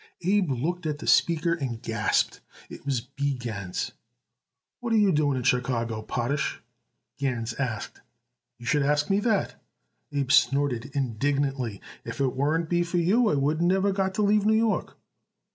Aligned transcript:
Abe 0.23 0.49
looked 0.49 0.87
at 0.87 0.97
the 0.97 1.05
speaker 1.05 1.53
and 1.53 1.79
gasped. 1.79 2.41
It 2.71 2.87
was 2.87 3.01
B. 3.01 3.35
Gans. 3.35 3.91
"What 4.79 4.93
are 4.93 4.97
you 4.97 5.11
doing 5.11 5.37
in 5.37 5.43
Chicago, 5.43 6.01
Potash?" 6.01 6.59
Gans 7.19 7.53
asked. 7.59 8.01
"You 8.57 8.65
should 8.65 8.81
ask 8.81 9.11
me 9.11 9.19
that," 9.19 9.61
Abe 10.11 10.31
snorted 10.31 10.89
indignantly. 10.95 11.81
"If 12.03 12.19
it 12.19 12.35
wouldn't 12.35 12.67
be 12.67 12.81
for 12.81 12.97
you 12.97 13.29
I 13.29 13.35
wouldn't 13.35 13.69
never 13.69 13.91
got 13.91 14.15
to 14.15 14.23
leave 14.23 14.43
New 14.43 14.55
York." 14.57 14.97